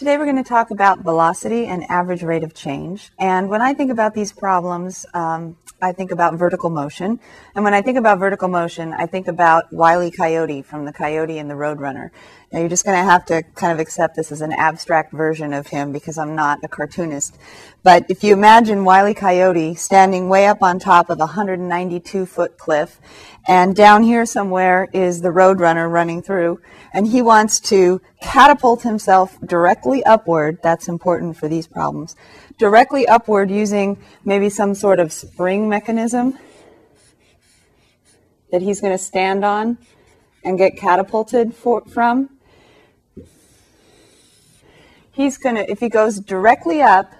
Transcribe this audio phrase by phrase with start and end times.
[0.00, 3.10] Today we're going to talk about velocity and average rate of change.
[3.18, 7.20] And when I think about these problems, um, I think about vertical motion.
[7.54, 10.10] And when I think about vertical motion, I think about Wile E.
[10.10, 12.12] Coyote from The Coyote and the Roadrunner.
[12.50, 15.52] Now you're just going to have to kind of accept this as an abstract version
[15.52, 17.36] of him because I'm not a cartoonist.
[17.82, 19.12] But if you imagine Wiley.
[19.12, 23.00] Coyote standing way up on top of a 192 foot cliff,
[23.46, 26.60] and down here somewhere is the Roadrunner running through,
[26.92, 30.58] and he wants to catapult himself directly upward.
[30.62, 32.16] That's important for these problems.
[32.58, 36.38] Directly upward using maybe some sort of spring mechanism
[38.50, 39.78] that he's going to stand on
[40.44, 42.30] and get catapulted for, from
[45.12, 47.12] he's going to, if he goes directly up,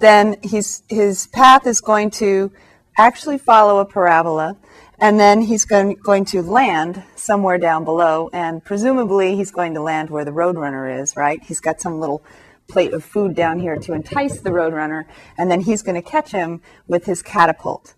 [0.00, 2.52] then he's, his path is going to
[2.98, 4.56] actually follow a parabola,
[5.00, 9.80] and then he's going, going to land somewhere down below, and presumably he's going to
[9.80, 11.42] land where the Roadrunner is, right?
[11.42, 12.22] He's got some little
[12.68, 15.04] plate of food down here to entice the Roadrunner,
[15.38, 17.94] and then he's going to catch him with his catapult.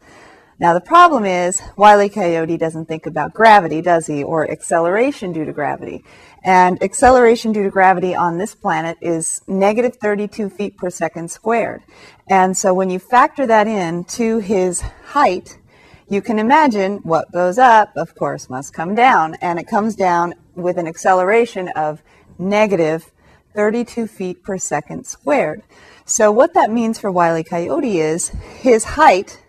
[0.58, 2.08] Now, the problem is, Wile E.
[2.08, 6.04] Coyote doesn't think about gravity, does he, or acceleration due to gravity.
[6.44, 11.82] And acceleration due to gravity on this planet is negative 32 feet per second squared.
[12.28, 15.58] And so when you factor that in to his height,
[16.08, 19.34] you can imagine what goes up, of course, must come down.
[19.36, 22.02] And it comes down with an acceleration of
[22.38, 23.10] negative
[23.54, 25.62] 32 feet per second squared.
[26.04, 27.44] So what that means for Wile E.
[27.44, 28.28] Coyote is
[28.60, 29.42] his height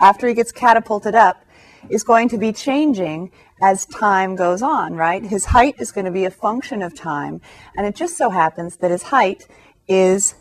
[0.00, 1.44] after he gets catapulted up,
[1.88, 5.24] is going to be changing as time goes on, right?
[5.24, 7.40] His height is going to be a function of time,
[7.76, 9.46] and it just so happens that his height
[9.88, 10.34] is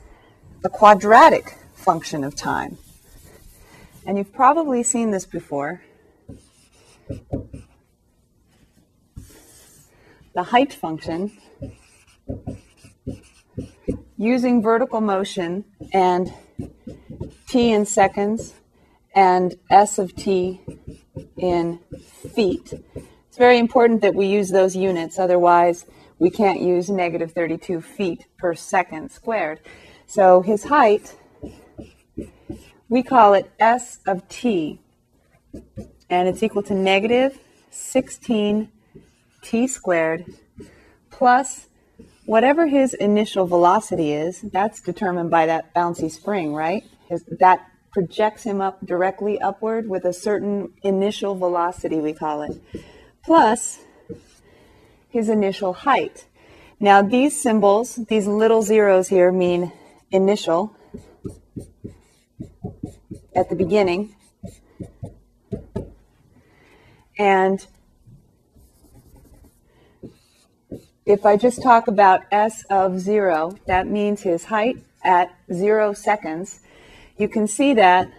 [0.64, 2.78] a quadratic function of time.
[4.08, 5.82] And you've probably seen this before.
[10.34, 11.38] The height function
[14.18, 16.34] using vertical motion and
[17.50, 18.54] t in seconds
[19.14, 20.62] and S of t
[21.36, 21.80] in
[22.34, 22.74] feet.
[23.28, 25.86] It's very important that we use those units, otherwise
[26.18, 29.60] we can't use negative 32 feet per second squared.
[30.06, 31.16] So his height,
[32.90, 34.80] we call it S of t,
[36.10, 37.40] and it's equal to negative
[37.72, 38.70] 16
[39.42, 40.26] t squared
[41.10, 41.68] plus
[42.26, 46.84] whatever his initial velocity is, that's determined by that bouncy spring, right?
[47.10, 52.62] His, that projects him up directly upward with a certain initial velocity, we call it,
[53.24, 53.80] plus
[55.10, 56.26] his initial height.
[56.80, 59.72] Now, these symbols, these little zeros here, mean
[60.12, 60.76] initial
[63.38, 64.14] at the beginning.
[67.18, 67.66] And
[71.06, 76.60] if I just talk about S of zero, that means his height at zero seconds
[77.18, 78.12] you can see that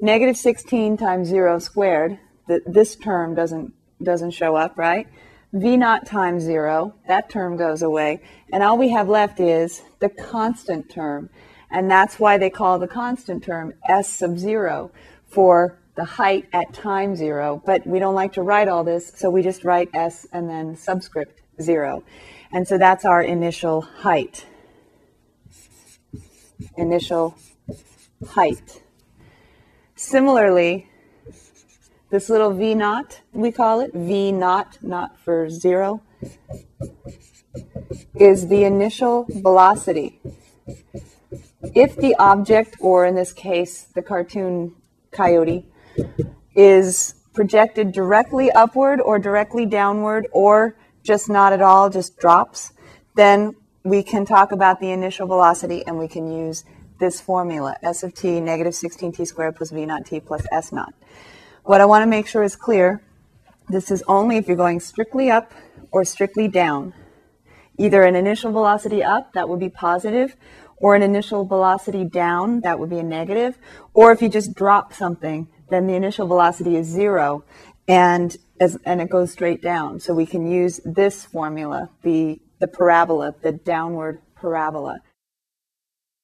[0.00, 2.18] negative 16 times 0 squared,
[2.48, 5.06] that this term doesn't, doesn't show up, right?
[5.52, 8.20] V naught times 0, that term goes away.
[8.52, 11.30] And all we have left is the constant term.
[11.72, 14.90] And that's why they call the constant term S sub 0
[15.26, 17.62] for the height at time 0.
[17.64, 20.76] But we don't like to write all this, so we just write S and then
[20.76, 22.04] subscript 0.
[22.52, 24.46] And so that's our initial height.
[26.76, 27.34] Initial
[28.28, 28.82] height.
[29.96, 30.88] Similarly,
[32.10, 36.02] this little V naught, we call it V naught, not for zero,
[38.14, 40.20] is the initial velocity.
[41.62, 44.74] If the object, or in this case, the cartoon
[45.12, 45.66] coyote,
[46.54, 52.72] is projected directly upward or directly downward or just not at all, just drops,
[53.16, 56.64] then we can talk about the initial velocity and we can use
[57.00, 60.94] this formula, S of t negative 16t squared plus v naught t plus s naught.
[61.64, 63.02] What I want to make sure is clear,
[63.68, 65.52] this is only if you're going strictly up
[65.90, 66.94] or strictly down.
[67.78, 70.36] Either an initial velocity up, that would be positive,
[70.76, 73.56] or an initial velocity down, that would be a negative,
[73.94, 77.44] or if you just drop something, then the initial velocity is zero,
[77.88, 80.00] and as, and it goes straight down.
[80.00, 85.00] So we can use this formula, the, the parabola, the downward parabola.